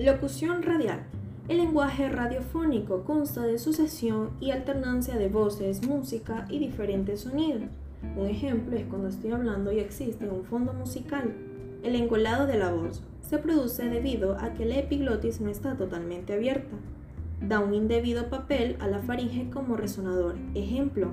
Locución 0.00 0.62
radial. 0.62 1.00
El 1.46 1.58
lenguaje 1.58 2.08
radiofónico 2.08 3.04
consta 3.04 3.42
de 3.42 3.58
sucesión 3.58 4.30
y 4.40 4.50
alternancia 4.50 5.18
de 5.18 5.28
voces, 5.28 5.86
música 5.86 6.46
y 6.48 6.58
diferentes 6.58 7.20
sonidos. 7.20 7.64
Un 8.16 8.26
ejemplo 8.26 8.78
es 8.78 8.86
cuando 8.86 9.08
estoy 9.08 9.32
hablando 9.32 9.70
y 9.72 9.78
existe 9.78 10.26
un 10.26 10.44
fondo 10.44 10.72
musical. 10.72 11.34
El 11.82 11.96
engolado 11.96 12.46
de 12.46 12.56
la 12.56 12.72
voz 12.72 13.02
se 13.20 13.36
produce 13.36 13.90
debido 13.90 14.38
a 14.38 14.54
que 14.54 14.64
la 14.64 14.78
epiglotis 14.78 15.42
no 15.42 15.50
está 15.50 15.76
totalmente 15.76 16.32
abierta. 16.32 16.78
Da 17.46 17.60
un 17.60 17.74
indebido 17.74 18.30
papel 18.30 18.76
a 18.80 18.86
la 18.86 19.00
faringe 19.00 19.50
como 19.50 19.76
resonador. 19.76 20.36
Ejemplo. 20.54 21.08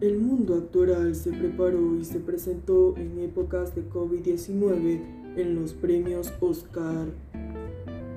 El 0.00 0.18
mundo 0.18 0.56
actoral 0.56 1.14
se 1.14 1.30
preparó 1.30 1.94
y 1.94 2.04
se 2.04 2.18
presentó 2.18 2.96
en 2.96 3.16
épocas 3.20 3.76
de 3.76 3.88
COVID-19 3.88 5.22
en 5.36 5.54
los 5.54 5.72
premios 5.72 6.32
Oscar. 6.40 7.06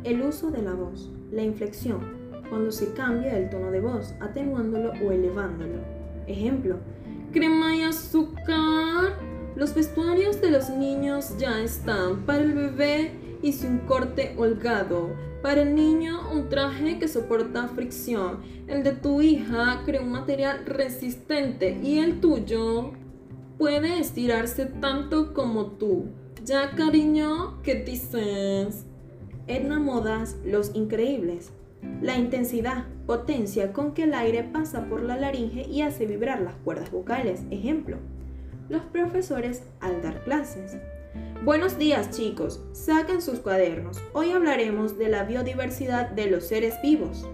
El 0.07 0.21
uso 0.21 0.52
de 0.52 0.61
la 0.61 0.73
voz. 0.73 1.11
La 1.34 1.43
inflexión. 1.43 1.99
Cuando 2.49 2.71
se 2.71 2.93
cambia 2.93 3.38
el 3.38 3.49
tono 3.49 3.71
de 3.71 3.81
voz, 3.81 4.13
atenuándolo 4.21 4.93
o 5.05 5.11
elevándolo. 5.11 5.81
Ejemplo. 6.27 6.77
Crema 7.33 7.75
y 7.75 7.81
azúcar. 7.81 9.20
Los 9.57 9.75
vestuarios 9.75 10.39
de 10.39 10.52
los 10.52 10.70
niños 10.70 11.38
ya 11.38 11.61
están. 11.61 12.25
Para 12.25 12.43
el 12.43 12.53
bebé 12.53 13.11
hice 13.41 13.67
un 13.67 13.80
corte 13.80 14.33
holgado. 14.38 15.09
Para 15.41 15.63
el 15.63 15.75
niño 15.75 16.21
un 16.31 16.47
traje 16.47 16.99
que 16.99 17.09
soporta 17.09 17.67
fricción. 17.67 18.38
El 18.67 18.83
de 18.85 18.94
tu 18.94 19.21
hija 19.21 19.81
crea 19.83 19.99
un 19.99 20.13
material 20.13 20.66
resistente 20.66 21.81
y 21.83 21.99
el 21.99 22.21
tuyo 22.21 22.94
puede 23.58 23.99
estirarse 23.99 24.67
tanto 24.67 25.33
como 25.33 25.66
tú. 25.66 26.05
Ya 26.45 26.71
cariño, 26.77 27.61
¿qué 27.61 27.75
dices? 27.75 28.85
Edna 29.48 29.80
Modas, 29.80 30.38
Los 30.45 30.76
Increíbles. 30.76 31.52
La 32.02 32.17
intensidad, 32.17 32.86
potencia 33.06 33.73
con 33.73 33.94
que 33.94 34.04
el 34.04 34.14
aire 34.14 34.44
pasa 34.44 34.86
por 34.89 35.02
la 35.02 35.17
laringe 35.17 35.67
y 35.67 35.81
hace 35.81 36.06
vibrar 36.06 36.42
las 36.42 36.56
cuerdas 36.56 36.92
vocales. 36.92 37.44
Ejemplo 37.50 37.98
los 38.70 38.81
profesores 38.84 39.64
al 39.80 40.02
dar 40.02 40.23
clases. 40.23 40.78
Buenos 41.45 41.78
días 41.78 42.12
chicos, 42.12 42.62
saquen 42.73 43.22
sus 43.22 43.39
cuadernos. 43.39 43.98
Hoy 44.14 44.31
hablaremos 44.31 44.98
de 44.98 45.08
la 45.08 45.23
biodiversidad 45.23 46.09
de 46.09 46.30
los 46.30 46.45
seres 46.45 46.76
vivos. 46.82 47.26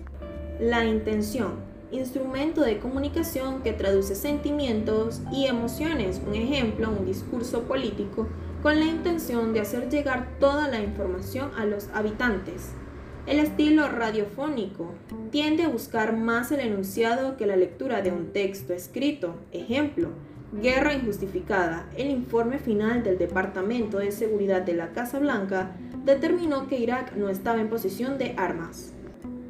La 0.60 0.86
intención, 0.86 1.54
instrumento 1.92 2.62
de 2.62 2.80
comunicación 2.80 3.64
que 3.64 3.74
traduce 3.74 4.14
sentimientos 4.14 5.22
y 5.32 5.48
emociones. 5.48 6.22
Un 6.26 6.36
ejemplo, 6.36 6.92
un 6.92 7.06
discurso 7.06 7.64
político 7.64 8.28
con 8.64 8.80
la 8.80 8.86
intención 8.86 9.52
de 9.52 9.60
hacer 9.60 9.90
llegar 9.90 10.40
toda 10.40 10.70
la 10.70 10.80
información 10.80 11.52
a 11.58 11.66
los 11.66 11.90
habitantes. 11.94 12.72
El 13.28 13.40
estilo 13.40 13.90
radiofónico 13.90 14.94
tiende 15.32 15.64
a 15.64 15.68
buscar 15.68 16.16
más 16.16 16.50
el 16.54 16.62
enunciado 16.62 17.36
que 17.36 17.46
la 17.46 17.58
lectura 17.58 18.02
de 18.02 18.14
un 18.14 18.32
texto 18.32 18.74
escrito. 18.74 19.36
Ejemplo, 19.52 20.12
Guerra 20.54 20.94
injustificada. 20.94 21.90
El 21.98 22.10
informe 22.10 22.58
final 22.58 23.04
del 23.04 23.18
Departamento 23.18 23.98
de 23.98 24.12
Seguridad 24.12 24.62
de 24.62 24.76
la 24.76 24.90
Casa 24.90 25.20
Blanca 25.20 25.72
determinó 26.06 26.68
que 26.68 26.78
Irak 26.78 27.16
no 27.16 27.28
estaba 27.28 27.60
en 27.60 27.70
posesión 27.70 28.18
de 28.18 28.34
armas. 28.38 28.94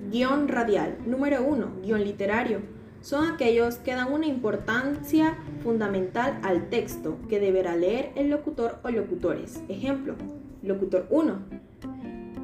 Guión 0.09 0.48
radial. 0.48 0.98
Número 1.05 1.44
1. 1.44 1.81
Guión 1.83 2.03
literario. 2.03 2.61
Son 3.02 3.30
aquellos 3.30 3.75
que 3.75 3.94
dan 3.94 4.14
una 4.14 4.27
importancia 4.27 5.38
fundamental 5.64 6.39
al 6.44 6.69
texto 6.69 7.17
que 7.30 7.39
deberá 7.39 7.75
leer 7.75 8.11
el 8.16 8.30
locutor 8.30 8.80
o 8.83 8.89
locutores. 8.89 9.61
Ejemplo. 9.70 10.16
Locutor 10.61 11.08
1. 11.09 11.39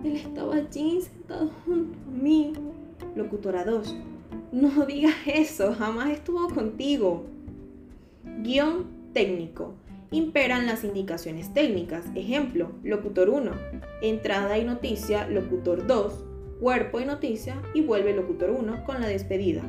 Él 0.03 0.15
estaba 0.15 0.55
allí 0.55 1.01
sentado 1.01 1.51
junto 1.65 1.97
a 2.07 2.11
mí. 2.11 2.53
Locutora 3.15 3.65
2. 3.65 3.95
No 4.51 4.85
digas 4.85 5.15
eso, 5.25 5.73
jamás 5.73 6.09
estuvo 6.09 6.47
contigo. 6.49 7.25
Guión 8.41 8.87
técnico. 9.13 9.73
Imperan 10.11 10.65
las 10.65 10.83
indicaciones 10.83 11.53
técnicas. 11.53 12.05
Ejemplo, 12.15 12.71
locutor 12.83 13.29
1. 13.29 13.51
Entrada 14.01 14.57
y 14.57 14.63
noticia, 14.63 15.27
locutor 15.27 15.85
2. 15.85 16.25
Cuerpo 16.59 16.99
y 16.99 17.05
noticia 17.05 17.61
y 17.73 17.81
vuelve 17.81 18.15
locutor 18.15 18.49
1 18.49 18.85
con 18.85 19.01
la 19.01 19.07
despedida. 19.07 19.63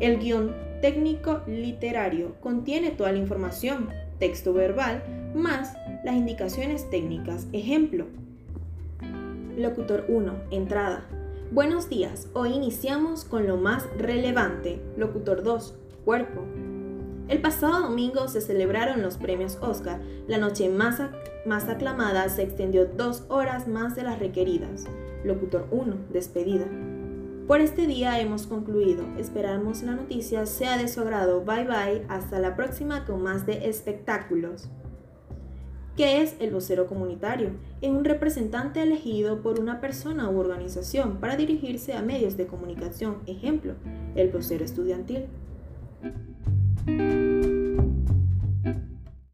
El 0.00 0.18
guion 0.18 0.54
técnico 0.80 1.42
literario 1.46 2.34
contiene 2.40 2.90
toda 2.90 3.12
la 3.12 3.18
información, 3.18 3.88
texto 4.18 4.52
verbal, 4.52 5.02
más 5.34 5.74
las 6.04 6.14
indicaciones 6.14 6.90
técnicas. 6.90 7.46
Ejemplo. 7.52 8.06
Locutor 9.56 10.04
1. 10.08 10.34
Entrada. 10.50 11.06
Buenos 11.50 11.88
días. 11.88 12.28
Hoy 12.34 12.52
iniciamos 12.52 13.24
con 13.24 13.46
lo 13.46 13.56
más 13.56 13.86
relevante. 13.96 14.80
Locutor 14.96 15.42
2. 15.42 15.74
Cuerpo. 16.04 16.42
El 17.28 17.40
pasado 17.40 17.88
domingo 17.88 18.28
se 18.28 18.40
celebraron 18.40 19.00
los 19.00 19.16
premios 19.16 19.56
Oscar. 19.62 20.00
La 20.28 20.36
noche 20.36 20.68
más, 20.68 21.00
más 21.46 21.68
aclamada 21.68 22.28
se 22.28 22.42
extendió 22.42 22.84
dos 22.86 23.24
horas 23.28 23.66
más 23.66 23.96
de 23.96 24.02
las 24.02 24.18
requeridas. 24.18 24.84
Locutor 25.24 25.66
1. 25.70 25.96
Despedida. 26.12 26.66
Por 27.46 27.60
este 27.60 27.86
día 27.86 28.18
hemos 28.20 28.46
concluido. 28.46 29.04
Esperamos 29.18 29.82
la 29.82 29.94
noticia 29.94 30.46
sea 30.46 30.78
de 30.78 30.88
su 30.88 31.02
agrado. 31.02 31.44
Bye 31.44 31.64
bye. 31.64 32.06
Hasta 32.08 32.38
la 32.38 32.56
próxima 32.56 33.04
con 33.04 33.22
más 33.22 33.44
de 33.44 33.68
espectáculos. 33.68 34.70
¿Qué 35.94 36.22
es 36.22 36.36
el 36.40 36.50
vocero 36.50 36.86
comunitario? 36.86 37.50
Es 37.82 37.90
un 37.90 38.04
representante 38.04 38.82
elegido 38.82 39.42
por 39.42 39.60
una 39.60 39.80
persona 39.80 40.30
u 40.30 40.38
organización 40.38 41.18
para 41.18 41.36
dirigirse 41.36 41.92
a 41.92 42.02
medios 42.02 42.38
de 42.38 42.46
comunicación. 42.46 43.18
Ejemplo, 43.26 43.74
el 44.16 44.30
vocero 44.30 44.64
estudiantil. 44.64 45.26